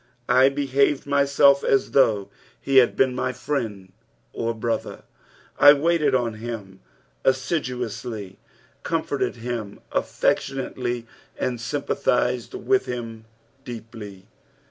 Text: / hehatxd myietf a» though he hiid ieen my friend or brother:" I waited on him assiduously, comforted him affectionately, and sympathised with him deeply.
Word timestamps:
/ 0.15 0.27
hehatxd 0.29 1.03
myietf 1.03 1.61
a» 1.63 1.77
though 1.91 2.27
he 2.59 2.77
hiid 2.77 2.95
ieen 2.95 3.13
my 3.13 3.31
friend 3.31 3.91
or 4.33 4.55
brother:" 4.55 5.03
I 5.59 5.73
waited 5.73 6.15
on 6.15 6.33
him 6.41 6.79
assiduously, 7.23 8.39
comforted 8.81 9.35
him 9.35 9.79
affectionately, 9.91 11.05
and 11.37 11.61
sympathised 11.61 12.55
with 12.55 12.87
him 12.87 13.25
deeply. 13.63 14.25